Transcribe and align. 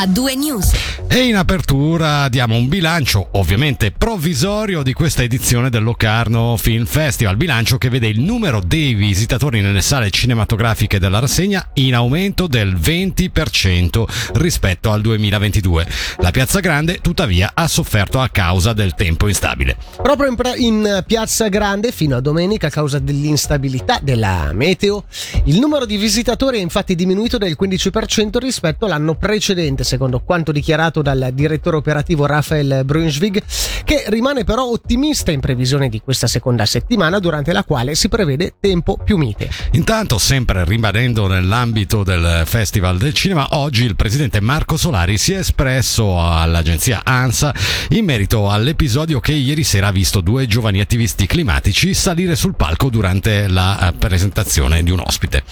a 0.00 0.06
due 0.06 0.34
news. 0.34 0.72
E 1.12 1.26
in 1.26 1.34
apertura 1.34 2.28
diamo 2.28 2.56
un 2.56 2.68
bilancio, 2.68 3.30
ovviamente 3.32 3.90
provvisorio, 3.90 4.82
di 4.82 4.92
questa 4.92 5.24
edizione 5.24 5.68
del 5.68 5.82
Locarno 5.82 6.56
Film 6.56 6.86
Festival. 6.86 7.36
Bilancio 7.36 7.78
che 7.78 7.90
vede 7.90 8.06
il 8.06 8.20
numero 8.20 8.62
dei 8.64 8.94
visitatori 8.94 9.60
nelle 9.60 9.82
sale 9.82 10.10
cinematografiche 10.10 11.00
della 11.00 11.18
rassegna 11.18 11.68
in 11.74 11.94
aumento 11.94 12.46
del 12.46 12.76
20% 12.76 14.04
rispetto 14.34 14.92
al 14.92 15.00
2022. 15.00 15.86
La 16.18 16.30
Piazza 16.30 16.60
Grande, 16.60 17.00
tuttavia, 17.02 17.50
ha 17.52 17.66
sofferto 17.66 18.20
a 18.20 18.28
causa 18.28 18.72
del 18.72 18.94
tempo 18.94 19.26
instabile. 19.26 19.76
Proprio 20.00 20.28
in, 20.28 20.36
in 20.58 21.04
Piazza 21.06 21.48
Grande, 21.48 21.90
fino 21.90 22.16
a 22.16 22.20
domenica, 22.20 22.68
a 22.68 22.70
causa 22.70 23.00
dell'instabilità 23.00 23.98
della 24.00 24.52
meteo, 24.54 25.04
il 25.44 25.58
numero 25.58 25.84
di 25.84 25.96
visitatori 25.96 26.58
è 26.58 26.62
infatti 26.62 26.94
diminuito 26.94 27.36
del 27.36 27.56
15% 27.60 28.38
rispetto 28.38 28.86
all'anno 28.86 29.16
precedente, 29.16 29.82
secondo 29.90 30.20
quanto 30.20 30.52
dichiarato 30.52 31.02
dal 31.02 31.30
direttore 31.32 31.76
operativo 31.76 32.24
Rafael 32.24 32.82
Brunschwig, 32.84 33.42
che 33.82 34.04
rimane 34.06 34.44
però 34.44 34.66
ottimista 34.66 35.32
in 35.32 35.40
previsione 35.40 35.88
di 35.88 36.00
questa 36.00 36.28
seconda 36.28 36.64
settimana, 36.64 37.18
durante 37.18 37.52
la 37.52 37.64
quale 37.64 37.96
si 37.96 38.08
prevede 38.08 38.54
tempo 38.60 38.96
più 39.02 39.16
mite. 39.16 39.50
Intanto, 39.72 40.18
sempre 40.18 40.64
rimanendo 40.64 41.26
nell'ambito 41.26 42.04
del 42.04 42.42
Festival 42.44 42.98
del 42.98 43.12
Cinema, 43.14 43.48
oggi 43.52 43.84
il 43.84 43.96
presidente 43.96 44.40
Marco 44.40 44.76
Solari 44.76 45.18
si 45.18 45.32
è 45.32 45.38
espresso 45.38 46.20
all'agenzia 46.24 47.00
ANSA 47.02 47.52
in 47.90 48.04
merito 48.04 48.48
all'episodio 48.48 49.18
che 49.18 49.32
ieri 49.32 49.64
sera 49.64 49.88
ha 49.88 49.92
visto 49.92 50.20
due 50.20 50.46
giovani 50.46 50.80
attivisti 50.80 51.26
climatici 51.26 51.94
salire 51.94 52.36
sul 52.36 52.54
palco 52.54 52.90
durante 52.90 53.48
la 53.48 53.88
eh, 53.88 53.92
presentazione 53.94 54.84
di 54.84 54.92
un 54.92 55.00
ospite. 55.00 55.42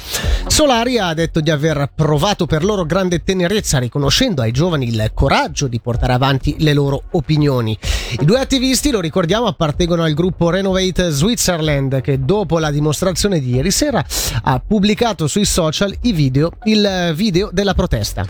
Solari 0.46 0.98
ha 0.98 1.12
detto 1.12 1.40
di 1.40 1.50
aver 1.50 1.90
provato 1.92 2.46
per 2.46 2.62
loro 2.62 2.84
grande 2.84 3.24
tenerezza, 3.24 3.78
riconoscendo 3.78 4.17
ai 4.18 4.50
giovani 4.50 4.88
il 4.88 5.12
coraggio 5.14 5.68
di 5.68 5.78
portare 5.78 6.12
avanti 6.12 6.56
le 6.58 6.72
loro 6.72 7.04
opinioni. 7.12 7.78
I 8.18 8.24
due 8.24 8.40
attivisti, 8.40 8.90
lo 8.90 8.98
ricordiamo, 8.98 9.46
appartengono 9.46 10.02
al 10.02 10.12
gruppo 10.12 10.50
Renovate 10.50 11.10
Switzerland 11.10 12.00
che 12.00 12.24
dopo 12.24 12.58
la 12.58 12.72
dimostrazione 12.72 13.38
di 13.38 13.54
ieri 13.54 13.70
sera 13.70 14.04
ha 14.42 14.58
pubblicato 14.58 15.28
sui 15.28 15.44
social 15.44 15.94
video, 16.00 16.50
il 16.64 17.12
video 17.14 17.50
della 17.52 17.74
protesta. 17.74 18.26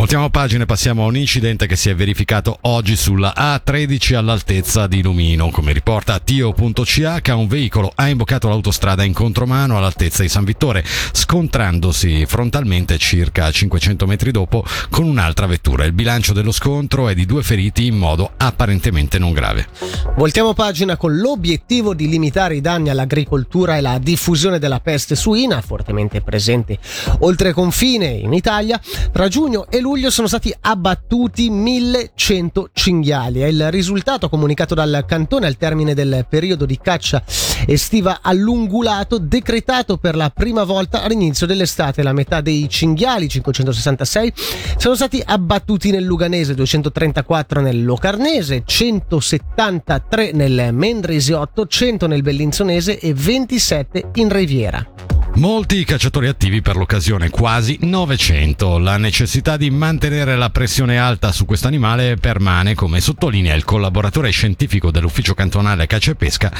Voltiamo 0.00 0.30
pagina 0.30 0.62
e 0.62 0.66
passiamo 0.66 1.02
a 1.02 1.08
un 1.08 1.16
incidente 1.16 1.66
che 1.66 1.76
si 1.76 1.90
è 1.90 1.94
verificato 1.94 2.56
oggi 2.62 2.96
sulla 2.96 3.34
A13 3.36 4.14
all'altezza 4.14 4.86
di 4.86 5.02
Lumino. 5.02 5.50
Come 5.50 5.74
riporta 5.74 6.18
Tio.ch, 6.18 7.32
un 7.34 7.46
veicolo 7.46 7.92
ha 7.94 8.08
imboccato 8.08 8.48
l'autostrada 8.48 9.04
in 9.04 9.12
contromano 9.12 9.76
all'altezza 9.76 10.22
di 10.22 10.30
San 10.30 10.44
Vittore, 10.44 10.82
scontrandosi 11.12 12.24
frontalmente 12.24 12.96
circa 12.96 13.50
500 13.50 14.06
metri 14.06 14.30
dopo 14.30 14.64
con 14.88 15.04
un'altra 15.04 15.44
vettura. 15.44 15.84
Il 15.84 15.92
bilancio 15.92 16.32
dello 16.32 16.50
scontro 16.50 17.10
è 17.10 17.14
di 17.14 17.26
due 17.26 17.42
feriti 17.42 17.84
in 17.84 17.98
modo 17.98 18.30
apparentemente 18.38 19.18
non 19.18 19.32
grave. 19.32 19.68
Voltiamo 20.16 20.54
pagina 20.54 20.96
con 20.96 21.18
l'obiettivo 21.18 21.92
di 21.92 22.08
limitare 22.08 22.56
i 22.56 22.62
danni 22.62 22.88
all'agricoltura 22.88 23.76
e 23.76 23.82
la 23.82 23.98
diffusione 23.98 24.58
della 24.58 24.80
peste 24.80 25.14
suina, 25.14 25.60
fortemente 25.60 26.22
presente 26.22 26.78
oltre 27.18 27.52
confine 27.52 28.06
in 28.06 28.32
Italia. 28.32 28.80
Tra 29.12 29.28
giugno 29.28 29.66
e 29.68 29.78
luglio 29.78 29.88
sono 30.10 30.28
stati 30.28 30.54
abbattuti 30.60 31.50
1100 31.50 32.70
cinghiali. 32.72 33.40
È 33.40 33.46
il 33.46 33.70
risultato 33.70 34.28
comunicato 34.28 34.74
dal 34.74 35.04
cantone 35.06 35.46
al 35.46 35.56
termine 35.56 35.94
del 35.94 36.26
periodo 36.28 36.64
di 36.64 36.78
caccia 36.80 37.22
estiva 37.66 38.20
allungulato 38.22 39.18
decretato 39.18 39.96
per 39.96 40.16
la 40.16 40.30
prima 40.30 40.64
volta 40.64 41.02
all'inizio 41.02 41.46
dell'estate. 41.46 42.02
La 42.02 42.12
metà 42.12 42.40
dei 42.40 42.68
cinghiali, 42.68 43.28
566, 43.28 44.32
sono 44.76 44.94
stati 44.94 45.22
abbattuti 45.24 45.90
nel 45.90 46.04
Luganese, 46.04 46.54
234 46.54 47.60
nel 47.60 47.84
Locarnese, 47.84 48.62
173 48.64 50.30
nel 50.32 50.68
Mendrisiotto, 50.72 51.66
100 51.66 52.06
nel 52.06 52.22
Bellinzonese 52.22 52.98
e 52.98 53.12
27 53.12 54.10
in 54.14 54.28
Riviera. 54.28 55.09
Molti 55.36 55.84
cacciatori 55.84 56.26
attivi 56.26 56.60
per 56.60 56.76
l'occasione, 56.76 57.30
quasi 57.30 57.78
900. 57.80 58.78
La 58.78 58.98
necessità 58.98 59.56
di 59.56 59.70
mantenere 59.70 60.36
la 60.36 60.50
pressione 60.50 60.98
alta 60.98 61.32
su 61.32 61.46
questo 61.46 61.68
animale 61.68 62.16
permane, 62.20 62.74
come 62.74 63.00
sottolinea 63.00 63.54
il 63.54 63.64
collaboratore 63.64 64.30
scientifico 64.30 64.90
dell'ufficio 64.90 65.32
cantonale 65.32 65.86
caccia 65.86 66.10
e 66.10 66.14
pesca, 66.16 66.50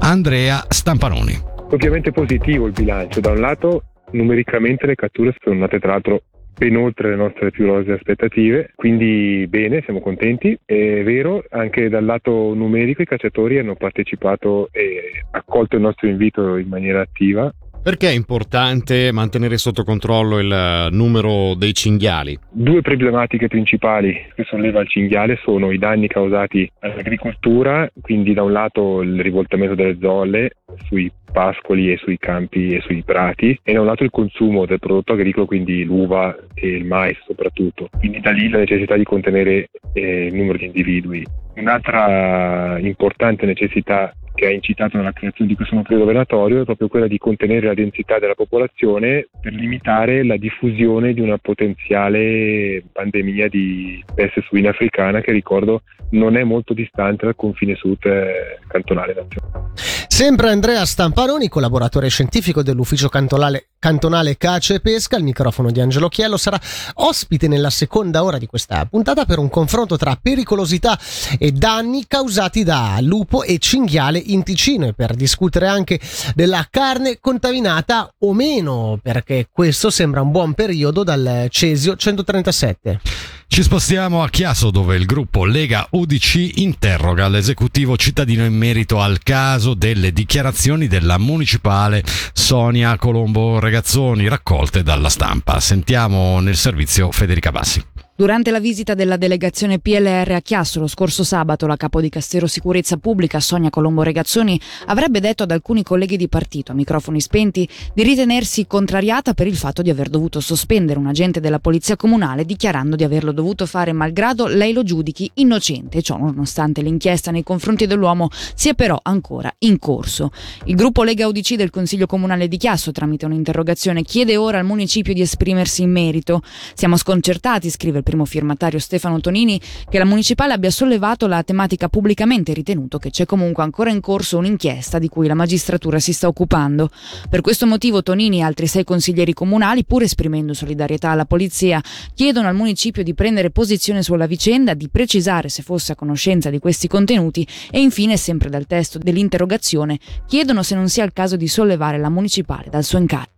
Andrea 0.00 0.64
Stampanoni. 0.68 1.38
Ovviamente 1.70 2.10
positivo 2.10 2.66
il 2.66 2.72
bilancio, 2.72 3.20
da 3.20 3.30
un 3.30 3.40
lato 3.40 3.82
numericamente 4.12 4.86
le 4.86 4.94
catture 4.94 5.34
sono 5.40 5.54
andate 5.54 5.78
tra 5.78 5.92
l'altro 5.92 6.22
ben 6.56 6.76
oltre 6.76 7.10
le 7.10 7.16
nostre 7.16 7.50
più 7.50 7.66
rose 7.66 7.92
aspettative, 7.92 8.72
quindi 8.74 9.46
bene, 9.48 9.82
siamo 9.84 10.00
contenti. 10.00 10.58
È 10.64 11.02
vero, 11.02 11.44
anche 11.50 11.88
dal 11.88 12.04
lato 12.04 12.54
numerico 12.54 13.02
i 13.02 13.06
cacciatori 13.06 13.58
hanno 13.58 13.74
partecipato 13.76 14.68
e 14.72 15.22
accolto 15.30 15.76
il 15.76 15.82
nostro 15.82 16.08
invito 16.08 16.56
in 16.56 16.68
maniera 16.68 17.00
attiva 17.00 17.52
perché 17.84 18.08
è 18.08 18.12
importante 18.12 19.12
mantenere 19.12 19.58
sotto 19.58 19.84
controllo 19.84 20.38
il 20.38 20.50
eh, 20.50 20.88
numero 20.90 21.54
dei 21.54 21.74
cinghiali? 21.74 22.38
Due 22.50 22.80
problematiche 22.80 23.46
principali 23.46 24.16
che 24.34 24.44
solleva 24.44 24.80
il 24.80 24.88
cinghiale 24.88 25.38
sono 25.42 25.70
i 25.70 25.76
danni 25.76 26.08
causati 26.08 26.68
all'agricoltura, 26.78 27.86
quindi 28.00 28.32
da 28.32 28.42
un 28.42 28.52
lato 28.52 29.02
il 29.02 29.20
rivoltamento 29.20 29.74
delle 29.74 29.98
zolle 30.00 30.52
sui 30.86 31.12
pascoli 31.30 31.92
e 31.92 31.98
sui 31.98 32.16
campi 32.16 32.68
e 32.68 32.80
sui 32.80 33.02
prati 33.02 33.58
e 33.62 33.74
da 33.74 33.80
un 33.80 33.86
lato 33.86 34.02
il 34.02 34.10
consumo 34.10 34.64
del 34.64 34.78
prodotto 34.78 35.12
agricolo, 35.12 35.44
quindi 35.44 35.84
l'uva 35.84 36.34
e 36.54 36.68
il 36.68 36.86
mais 36.86 37.18
soprattutto. 37.26 37.90
Quindi 37.98 38.20
da 38.20 38.30
lì 38.30 38.48
la 38.48 38.58
necessità 38.58 38.96
di 38.96 39.04
contenere 39.04 39.68
eh, 39.92 40.26
il 40.28 40.34
numero 40.34 40.56
di 40.56 40.64
individui. 40.64 41.22
Un'altra 41.56 42.78
importante 42.80 43.44
necessità 43.44 44.10
che 44.34 44.46
ha 44.46 44.50
incitato 44.50 44.98
alla 44.98 45.12
creazione 45.12 45.48
di 45.50 45.56
questo 45.56 45.76
nucleo 45.76 46.00
governatorio 46.00 46.62
è 46.62 46.64
proprio 46.64 46.88
quella 46.88 47.06
di 47.06 47.18
contenere 47.18 47.66
la 47.66 47.74
densità 47.74 48.18
della 48.18 48.34
popolazione 48.34 49.28
per 49.40 49.52
limitare 49.52 50.24
la 50.24 50.36
diffusione 50.36 51.14
di 51.14 51.20
una 51.20 51.38
potenziale 51.38 52.84
pandemia 52.92 53.48
di 53.48 54.04
peste 54.14 54.42
suina 54.42 54.70
africana 54.70 55.20
che 55.20 55.32
ricordo 55.32 55.82
non 56.10 56.36
è 56.36 56.44
molto 56.44 56.74
distante 56.74 57.24
dal 57.24 57.36
confine 57.36 57.74
sud 57.74 58.04
eh, 58.04 58.58
cantonale 58.66 59.14
nazionale. 59.14 59.72
Sempre 60.14 60.50
Andrea 60.50 60.84
Stampanoni, 60.84 61.48
collaboratore 61.48 62.08
scientifico 62.08 62.62
dell'ufficio 62.62 63.08
cantonale, 63.08 63.70
cantonale 63.80 64.36
Cace 64.36 64.74
e 64.74 64.80
Pesca, 64.80 65.16
al 65.16 65.24
microfono 65.24 65.72
di 65.72 65.80
Angelo 65.80 66.08
Chiello, 66.08 66.36
sarà 66.36 66.60
ospite 66.94 67.48
nella 67.48 67.70
seconda 67.70 68.22
ora 68.22 68.38
di 68.38 68.46
questa 68.46 68.86
puntata 68.86 69.24
per 69.24 69.38
un 69.38 69.48
confronto 69.50 69.96
tra 69.96 70.16
pericolosità 70.20 70.96
e 71.36 71.50
danni 71.50 72.04
causati 72.06 72.62
da 72.62 72.98
lupo 73.00 73.42
e 73.42 73.58
cinghiale 73.58 74.22
in 74.32 74.42
Ticino 74.42 74.86
e 74.86 74.92
per 74.92 75.14
discutere 75.14 75.66
anche 75.66 76.00
della 76.34 76.66
carne 76.70 77.18
contaminata 77.20 78.12
o 78.20 78.32
meno, 78.32 78.98
perché 79.02 79.48
questo 79.50 79.90
sembra 79.90 80.20
un 80.20 80.30
buon 80.30 80.54
periodo 80.54 81.02
dal 81.02 81.46
Cesio 81.50 81.96
137. 81.96 83.00
Ci 83.46 83.62
spostiamo 83.62 84.22
a 84.22 84.28
Chiasso 84.30 84.70
dove 84.70 84.96
il 84.96 85.06
gruppo 85.06 85.44
Lega 85.44 85.86
UDC 85.90 86.58
interroga 86.58 87.28
l'esecutivo 87.28 87.96
cittadino 87.96 88.44
in 88.44 88.54
merito 88.54 89.00
al 89.00 89.22
caso 89.22 89.74
delle 89.74 90.12
dichiarazioni 90.12 90.88
della 90.88 91.18
municipale 91.18 92.02
Sonia 92.32 92.96
Colombo 92.96 93.60
Regazzoni 93.60 94.26
raccolte 94.26 94.82
dalla 94.82 95.08
stampa. 95.08 95.60
Sentiamo 95.60 96.40
nel 96.40 96.56
servizio 96.56 97.12
Federica 97.12 97.52
Bassi. 97.52 97.93
Durante 98.16 98.52
la 98.52 98.60
visita 98.60 98.94
della 98.94 99.16
delegazione 99.16 99.80
PLR 99.80 100.34
a 100.34 100.40
Chiasso 100.40 100.78
lo 100.78 100.86
scorso 100.86 101.24
sabato, 101.24 101.66
la 101.66 101.74
capo 101.74 102.00
di 102.00 102.08
Castero 102.08 102.46
Sicurezza 102.46 102.96
Pubblica, 102.96 103.40
Sonia 103.40 103.70
Colombo 103.70 104.04
Regazzoni, 104.04 104.60
avrebbe 104.86 105.18
detto 105.18 105.42
ad 105.42 105.50
alcuni 105.50 105.82
colleghi 105.82 106.16
di 106.16 106.28
partito, 106.28 106.70
a 106.70 106.76
microfoni 106.76 107.20
spenti, 107.20 107.68
di 107.92 108.04
ritenersi 108.04 108.68
contrariata 108.68 109.34
per 109.34 109.48
il 109.48 109.56
fatto 109.56 109.82
di 109.82 109.90
aver 109.90 110.10
dovuto 110.10 110.38
sospendere 110.38 111.00
un 111.00 111.08
agente 111.08 111.40
della 111.40 111.58
Polizia 111.58 111.96
Comunale 111.96 112.44
dichiarando 112.44 112.94
di 112.94 113.02
averlo 113.02 113.32
dovuto 113.32 113.66
fare 113.66 113.90
malgrado 113.90 114.46
lei 114.46 114.72
lo 114.72 114.84
giudichi 114.84 115.28
innocente, 115.34 116.00
ciò 116.00 116.16
nonostante 116.16 116.82
l'inchiesta 116.82 117.32
nei 117.32 117.42
confronti 117.42 117.88
dell'uomo 117.88 118.28
sia 118.54 118.74
però 118.74 118.96
ancora 119.02 119.52
in 119.58 119.80
corso. 119.80 120.30
Il 120.66 120.76
gruppo 120.76 121.02
Lega 121.02 121.26
UDC 121.26 121.56
del 121.56 121.70
Consiglio 121.70 122.06
Comunale 122.06 122.46
di 122.46 122.58
Chiasso, 122.58 122.92
tramite 122.92 123.26
un'interrogazione, 123.26 124.04
chiede 124.04 124.36
ora 124.36 124.60
al 124.60 124.64
municipio 124.64 125.12
di 125.12 125.20
esprimersi 125.20 125.82
in 125.82 125.90
merito. 125.90 126.42
Siamo 126.74 126.96
sconcertati, 126.96 127.68
scrive 127.70 127.98
il 127.98 128.02
primo 128.04 128.24
firmatario 128.24 128.78
Stefano 128.78 129.20
Tonini, 129.20 129.60
che 129.88 129.98
la 129.98 130.04
municipale 130.04 130.52
abbia 130.52 130.70
sollevato 130.70 131.26
la 131.26 131.42
tematica 131.42 131.88
pubblicamente 131.88 132.52
ritenuto 132.52 132.98
che 132.98 133.10
c'è 133.10 133.26
comunque 133.26 133.64
ancora 133.64 133.90
in 133.90 134.00
corso 134.00 134.38
un'inchiesta 134.38 135.00
di 135.00 135.08
cui 135.08 135.26
la 135.26 135.34
magistratura 135.34 135.98
si 135.98 136.12
sta 136.12 136.28
occupando. 136.28 136.88
Per 137.28 137.40
questo 137.40 137.66
motivo 137.66 138.04
Tonini 138.04 138.38
e 138.38 138.42
altri 138.42 138.68
sei 138.68 138.84
consiglieri 138.84 139.32
comunali, 139.32 139.84
pur 139.84 140.04
esprimendo 140.04 140.54
solidarietà 140.54 141.10
alla 141.10 141.24
polizia, 141.24 141.82
chiedono 142.14 142.46
al 142.46 142.54
municipio 142.54 143.02
di 143.02 143.14
prendere 143.14 143.50
posizione 143.50 144.04
sulla 144.04 144.26
vicenda, 144.26 144.74
di 144.74 144.88
precisare 144.88 145.48
se 145.48 145.62
fosse 145.62 145.92
a 145.92 145.96
conoscenza 145.96 146.50
di 146.50 146.60
questi 146.60 146.86
contenuti 146.86 147.44
e 147.70 147.80
infine, 147.80 148.16
sempre 148.16 148.50
dal 148.50 148.66
testo 148.66 148.98
dell'interrogazione, 148.98 149.98
chiedono 150.26 150.62
se 150.62 150.74
non 150.74 150.88
sia 150.88 151.04
il 151.04 151.12
caso 151.12 151.36
di 151.36 151.48
sollevare 151.48 151.98
la 151.98 152.10
municipale 152.10 152.68
dal 152.70 152.84
suo 152.84 152.98
incarico. 152.98 153.33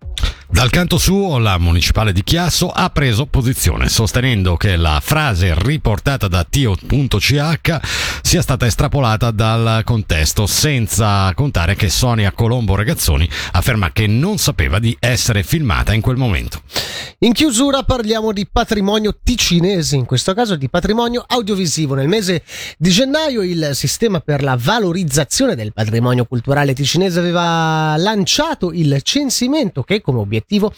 Dal 0.49 0.71
canto 0.71 0.97
suo, 0.97 1.39
la 1.39 1.59
municipale 1.59 2.13
di 2.13 2.23
Chiasso 2.23 2.71
ha 2.71 2.89
preso 2.91 3.27
posizione, 3.27 3.89
sostenendo 3.89 4.57
che 4.57 4.77
la 4.77 5.01
frase 5.03 5.55
riportata 5.57 6.29
da 6.29 6.47
Tio.ch 6.49 7.79
sia 8.23 8.43
stata 8.43 8.65
estrapolata 8.65 9.33
dal 9.33 9.83
contesto, 9.83 10.47
senza 10.47 11.33
contare 11.35 11.75
che 11.75 11.89
Sonia 11.89 12.31
Colombo 12.31 12.77
Regazzoni 12.77 13.29
afferma 13.53 13.91
che 13.91 14.07
non 14.07 14.39
sapeva 14.39 14.79
di 14.79 14.97
essere 15.01 15.43
filmata 15.43 15.93
in 15.93 16.01
quel 16.01 16.17
momento. 16.17 16.63
In 17.19 17.33
chiusura 17.33 17.83
parliamo 17.83 18.33
di 18.33 18.47
patrimonio 18.51 19.19
ticinese, 19.23 19.97
in 19.97 20.05
questo 20.05 20.35
caso 20.35 20.57
di 20.57 20.69
patrimonio 20.69 21.25
audiovisivo. 21.27 21.95
Nel 21.95 22.09
mese 22.09 22.43
di 22.79 22.91
gennaio 22.91 23.43
il 23.43 23.71
sistema 23.73 24.21
per 24.21 24.43
la 24.43 24.57
valorizzazione 24.59 25.55
del 25.55 25.73
patrimonio 25.73 26.25
culturale 26.25 26.75
ticinese 26.75 27.19
aveva 27.19 27.97
lanciato 27.97 28.73
il 28.73 29.01
censimento 29.03 29.83
che 29.83 30.01
come 30.01 30.19
obiettivo 30.19 30.35
obiettivo 30.47 30.73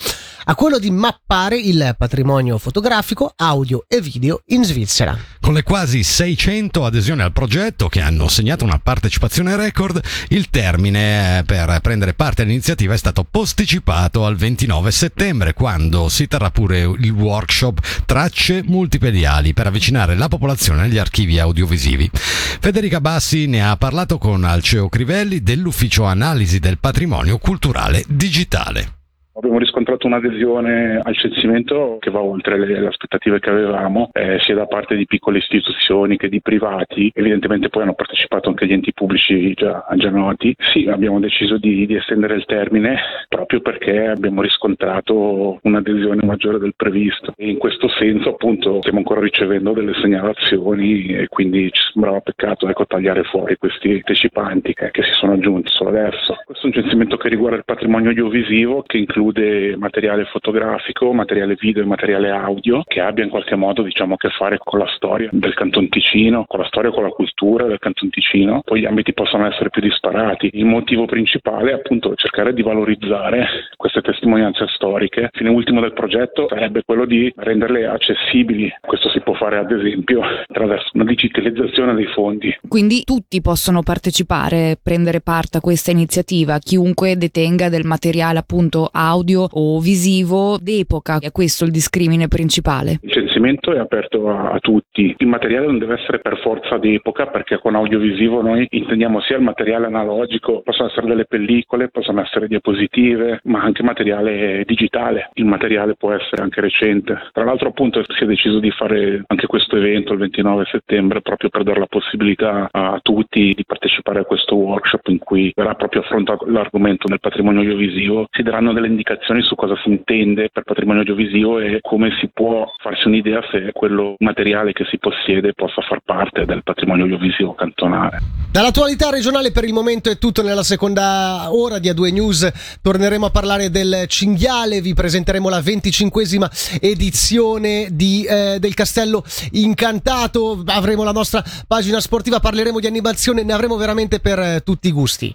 a 0.45 0.55
quello 0.55 0.79
di 0.79 0.91
mappare 0.91 1.59
il 1.59 1.95
patrimonio 1.99 2.57
fotografico, 2.59 3.33
audio 3.37 3.85
e 3.87 4.01
video 4.01 4.43
in 4.47 4.65
Svizzera. 4.65 5.17
Con 5.41 5.53
le 5.53 5.63
quasi 5.63 6.03
600 6.03 6.85
adesioni 6.85 7.23
al 7.23 7.33
progetto 7.33 7.89
che 7.89 8.01
hanno 8.01 8.29
segnato 8.29 8.65
una 8.65 8.79
partecipazione 8.79 9.57
record, 9.57 10.01
il 10.29 10.49
termine 10.49 11.43
per 11.45 11.81
prendere 11.81 12.15
parte 12.15 12.43
all'iniziativa 12.43 12.95
è 12.95 12.99
stato 12.99 13.25
posticipato 13.25 14.25
al 14.25 14.37
29 14.37 14.91
settembre, 14.91 15.53
quando 15.53 16.08
si 16.09 16.27
terrà 16.27 16.51
pure 16.51 16.81
il 16.81 17.11
workshop 17.11 18.05
Tracce 18.05 18.63
multipediali 18.65 19.55
per 19.55 19.67
avvicinare 19.67 20.15
la 20.15 20.29
popolazione 20.29 20.83
agli 20.83 20.99
archivi 20.99 21.39
audiovisivi. 21.39 22.11
Federica 22.13 23.01
Bassi 23.01 23.47
ne 23.47 23.67
ha 23.67 23.77
parlato 23.77 24.19
con 24.19 24.45
Alceo 24.45 24.89
Crivelli 24.89 25.43
dell'Ufficio 25.43 26.05
Analisi 26.05 26.59
del 26.59 26.79
Patrimonio 26.79 27.39
Culturale 27.39 28.05
Digitale. 28.09 28.98
Abbiamo 29.39 29.61
riscontrato 29.61 30.09
un'adesione 30.09 31.01
al 31.01 31.17
censimento 31.17 31.99
che 32.01 32.11
va 32.11 32.21
oltre 32.21 32.59
le, 32.59 32.81
le 32.81 32.89
aspettative 32.89 33.39
che 33.39 33.51
avevamo, 33.51 34.11
eh, 34.13 34.41
sia 34.41 34.57
da 34.57 34.67
parte 34.67 34.97
di 34.97 35.07
piccole 35.07 35.39
istituzioni 35.39 36.17
che 36.17 36.29
di 36.29 36.41
privati. 36.41 37.13
Evidentemente 37.15 37.69
poi 37.69 37.83
hanno 37.83 37.95
partecipato 37.95 38.49
anche 38.49 38.67
gli 38.67 38.73
enti 38.73 38.93
pubblici 38.93 39.55
già, 39.55 39.87
già 39.95 40.11
noti. 40.11 40.57
Sì, 40.59 40.89
abbiamo 40.89 41.21
deciso 41.21 41.57
di, 41.57 41.87
di, 41.87 41.95
estendere 41.95 42.35
il 42.35 42.47
termine 42.47 42.99
proprio 43.29 43.61
perché 43.61 44.09
abbiamo 44.09 44.43
riscontrato 44.43 45.61
un'adesione 45.63 46.27
maggiore 46.27 46.59
del 46.59 46.75
previsto. 46.75 47.33
E 47.37 47.49
in 47.49 47.59
questo 47.59 47.89
senso 47.91 48.31
appunto 48.31 48.79
stiamo 48.81 48.99
ancora 48.99 49.21
ricevendo 49.21 49.73
delle 49.73 49.95
segnalazioni 50.03 51.15
e 51.15 51.29
quindi 51.29 51.71
ci 51.71 51.93
sembrava 51.93 52.19
peccato 52.19 52.69
ecco, 52.69 52.87
tagliare 52.87 53.23
fuori 53.23 53.57
questi 53.57 54.03
partecipanti 54.03 54.75
che, 54.75 54.91
che 54.91 55.05
si 55.05 55.13
sono 55.13 55.35
aggiunti 55.35 55.71
solo 55.71 55.91
adesso. 55.91 56.37
Questo 56.45 56.67
è 56.67 56.71
un 56.71 56.83
censimento 56.83 57.17
che 57.17 57.29
riguarda 57.29 57.59
il 57.59 57.65
patrimonio 57.65 58.09
audiovisivo 58.09 58.83
che 58.83 58.99
include 58.99 59.27
include 59.29 59.77
materiale 59.77 60.25
fotografico, 60.25 61.13
materiale 61.13 61.57
video 61.59 61.83
e 61.83 61.87
materiale 61.87 62.31
audio 62.31 62.83
che 62.87 63.01
abbia 63.01 63.25
in 63.25 63.31
qualche 63.31 63.57
modo 63.57 63.83
diciamo, 63.83 64.15
a 64.15 64.17
che 64.17 64.31
fare 64.31 64.59
con 64.59 64.79
la 64.79 64.89
storia 64.97 65.29
del 65.33 65.55
Canton 65.55 65.89
Ticino, 65.89 66.45
con 66.47 66.61
la 66.61 66.67
storia 66.67 66.91
e 66.91 66.93
con 66.93 67.03
la 67.03 67.11
cultura 67.11 67.67
del 67.67 67.79
Canton 67.79 68.11
Ticino. 68.11 68.63
Poi 68.65 68.81
gli 68.81 68.87
ambiti 68.87 69.13
possono 69.13 69.47
essere 69.47 69.71
più 69.71 69.83
disparati. 69.83 70.51
Il 70.55 70.65
motivo 70.65 71.05
principale 71.05 71.71
è 71.71 71.75
appunto 71.75 72.15
cercare 72.15 72.55
di 72.55 72.63
valorizzare 72.63 73.47
queste 73.79 74.01
testimonianze 74.03 74.67
storiche. 74.75 75.21
Il 75.21 75.31
fine 75.33 75.51
ultimo 75.51 75.81
del 75.81 75.93
progetto 75.93 76.49
sarebbe 76.49 76.83
quello 76.85 77.07
di 77.07 77.33
renderle 77.37 77.87
accessibili. 77.87 78.69
Questo 78.81 79.09
si 79.09 79.21
può 79.21 79.35
fare 79.35 79.57
ad 79.57 79.71
esempio 79.71 80.21
attraverso 80.21 80.91
una 80.95 81.05
digitalizzazione 81.05 81.95
dei 81.95 82.07
fondi. 82.07 82.59
Quindi 82.67 83.05
tutti 83.05 83.41
possono 83.41 83.83
partecipare, 83.83 84.77
prendere 84.83 85.21
parte 85.21 85.59
a 85.59 85.61
questa 85.61 85.93
iniziativa, 85.93 86.59
chiunque 86.59 87.17
detenga 87.17 87.69
del 87.69 87.85
materiale 87.85 88.41
appunto 88.41 88.89
audio 88.93 89.47
o 89.49 89.79
visivo 89.79 90.59
d'epoca. 90.61 91.19
È 91.21 91.31
questo 91.31 91.65
il 91.65 91.71
discrimine 91.71 92.27
principale. 92.27 92.99
Il 93.03 93.13
censimento 93.39 93.73
è 93.73 93.79
aperto 93.79 94.29
a, 94.29 94.51
a 94.51 94.59
tutti. 94.59 95.15
Il 95.17 95.27
materiale 95.27 95.67
non 95.67 95.79
deve 95.79 95.95
essere 95.95 96.19
per 96.19 96.39
forza 96.39 96.77
d'epoca 96.77 97.27
perché 97.27 97.59
con 97.59 97.77
audiovisivo 97.77 98.43
noi 98.43 98.67
intendiamo 98.69 99.21
sia 99.21 99.37
il 99.37 99.43
materiale 99.43 99.87
analogico, 99.87 100.63
possono 100.63 100.89
essere 100.89 101.07
delle 101.07 101.25
pellicole, 101.25 101.89
possono 101.89 102.21
essere 102.21 102.49
diapositive, 102.49 103.41
ma 103.45 103.63
anche 103.63 103.83
materiale 103.83 104.65
digitale. 104.67 105.31
Il 105.35 105.45
materiale 105.45 105.95
può 105.95 106.13
essere 106.13 106.43
anche 106.43 106.61
recente. 106.61 107.29
Tra 107.33 107.45
l'altro 107.45 107.69
appunto 107.69 108.03
si 108.09 108.25
è 108.25 108.27
deciso 108.27 108.59
di 108.59 108.71
fare 108.71 109.23
anche 109.27 109.47
questo 109.47 109.77
evento 109.77 110.13
il 110.13 110.19
29 110.19 110.65
settembre 110.71 111.21
proprio 111.21 111.51
per 111.51 111.63
dare 111.63 111.79
la 111.79 111.87
possibilità 111.87 112.69
a 112.71 112.99
tutti 113.01 113.53
di 113.55 113.65
partecipare 113.65 114.21
a 114.21 114.25
questo 114.25 114.57
workshop 114.57 115.07
in 115.09 115.19
cui 115.19 115.53
verrà 115.55 115.75
proprio 115.75 116.03
affrontato 116.03 116.45
l'argomento 116.47 117.07
del 117.07 117.21
patrimonio 117.21 117.61
audiovisivo. 117.61 118.27
Si 118.31 118.43
daranno 118.43 118.73
delle 118.73 118.89
indicazioni 118.89 119.43
su 119.43 119.55
cosa 119.55 119.77
si 119.77 119.89
intende 119.91 120.51
per 120.53 120.65
patrimonio 120.65 121.01
audiovisivo 121.01 121.61
e 121.61 121.79
come 121.81 122.11
si 122.19 122.29
può 122.33 122.67
farsi 122.79 123.07
un'idea 123.07 123.28
se 123.51 123.71
quello 123.73 124.15
materiale 124.19 124.73
che 124.73 124.85
si 124.91 124.99
possiede 124.99 125.53
possa 125.53 125.83
far 125.83 126.01
parte 126.05 126.45
del 126.45 126.63
patrimonio 126.63 127.05
audiovisivo 127.05 127.55
cantonale. 127.55 128.19
Dall'attualità 128.51 129.11
regionale 129.11 129.53
per 129.53 129.65
il 129.65 129.73
momento 129.73 130.11
è 130.11 130.19
tutto 130.19 130.43
nella 130.43 130.63
seconda 130.63 131.49
ora 131.51 131.79
di 131.79 131.91
A2 131.91 132.13
News. 132.13 132.79
Torneremo 132.83 133.27
a 133.27 133.31
parlare 133.31 133.71
del 133.71 134.05
cinghiale, 134.07 134.81
vi 134.81 134.95
presenteremo 134.95 135.49
la 135.49 135.61
venticinquesima 135.61 136.51
edizione 136.81 137.89
di, 137.91 138.25
eh, 138.25 138.57
del 138.59 138.75
Castello 138.75 139.23
Incantato, 139.53 140.63
avremo 140.67 141.05
la 141.05 141.13
nostra 141.13 141.43
pagina 141.67 142.01
sportiva, 142.01 142.41
parleremo 142.41 142.81
di 142.81 142.87
animazione, 142.87 143.43
ne 143.43 143.53
avremo 143.53 143.77
veramente 143.77 144.21
per 144.21 144.39
eh, 144.39 144.61
tutti 144.65 144.89
i 144.89 144.93
gusti. 144.93 145.35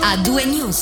A2 0.00 0.46
News. 0.46 0.76